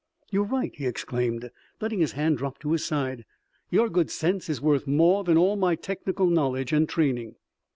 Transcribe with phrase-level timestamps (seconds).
[0.31, 3.23] "You're right," he exclaimed, letting his hand drop to his side.
[3.69, 7.35] "Your good sense is worth more than all my technical knowledge and training."